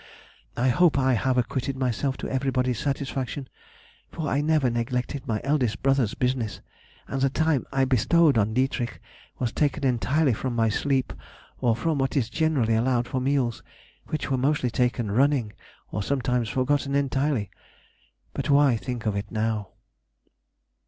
I 0.57 0.69
hope 0.69 0.97
I 0.97 1.13
have 1.13 1.37
acquitted 1.37 1.77
myself 1.77 2.17
to 2.17 2.27
everybody's 2.27 2.79
satisfaction, 2.79 3.47
for 4.09 4.27
I 4.27 4.41
never 4.41 4.67
neglected 4.71 5.27
my 5.27 5.39
eldest 5.43 5.83
brother's 5.83 6.15
business, 6.15 6.59
and 7.07 7.21
the 7.21 7.29
time 7.29 7.67
I 7.71 7.85
bestowed 7.85 8.35
on 8.35 8.55
Dietrich 8.55 8.99
was 9.37 9.51
taken 9.51 9.85
entirely 9.85 10.33
from 10.33 10.55
my 10.55 10.69
sleep 10.69 11.13
or 11.59 11.75
from 11.75 11.99
what 11.99 12.17
is 12.17 12.31
generally 12.31 12.73
allowed 12.73 13.07
for 13.07 13.21
meals, 13.21 13.61
which 14.07 14.31
were 14.31 14.39
mostly 14.39 14.71
taken 14.71 15.11
running, 15.11 15.53
or 15.91 16.01
sometimes 16.01 16.49
forgotten 16.49 16.95
entirely. 16.95 17.51
But 18.33 18.49
why 18.49 18.77
think 18.77 19.05
of 19.05 19.15
it 19.15 19.29
now! 19.29 19.67